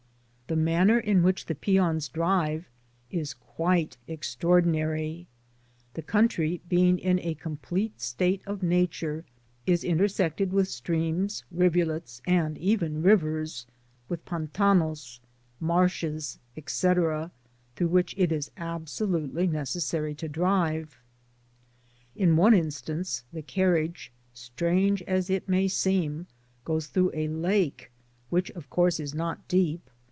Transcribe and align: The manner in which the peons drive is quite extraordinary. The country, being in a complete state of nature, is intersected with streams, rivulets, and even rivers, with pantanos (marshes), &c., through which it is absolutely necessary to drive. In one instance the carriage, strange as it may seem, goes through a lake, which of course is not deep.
The 0.47 0.57
manner 0.57 0.99
in 0.99 1.23
which 1.23 1.45
the 1.45 1.55
peons 1.55 2.09
drive 2.09 2.65
is 3.09 3.33
quite 3.33 3.95
extraordinary. 4.05 5.29
The 5.93 6.01
country, 6.01 6.59
being 6.67 6.99
in 6.99 7.19
a 7.21 7.35
complete 7.35 8.01
state 8.01 8.41
of 8.45 8.61
nature, 8.61 9.23
is 9.65 9.85
intersected 9.85 10.51
with 10.51 10.67
streams, 10.67 11.45
rivulets, 11.53 12.21
and 12.27 12.57
even 12.57 13.01
rivers, 13.01 13.65
with 14.09 14.25
pantanos 14.25 15.21
(marshes), 15.61 16.37
&c., 16.67 16.87
through 16.91 17.31
which 17.87 18.13
it 18.17 18.33
is 18.33 18.51
absolutely 18.57 19.47
necessary 19.47 20.13
to 20.15 20.27
drive. 20.27 20.99
In 22.13 22.35
one 22.35 22.53
instance 22.53 23.23
the 23.31 23.41
carriage, 23.41 24.11
strange 24.33 25.01
as 25.03 25.29
it 25.29 25.47
may 25.47 25.69
seem, 25.69 26.27
goes 26.65 26.87
through 26.87 27.11
a 27.13 27.29
lake, 27.29 27.89
which 28.29 28.49
of 28.51 28.69
course 28.69 28.99
is 28.99 29.15
not 29.15 29.47
deep. 29.47 29.89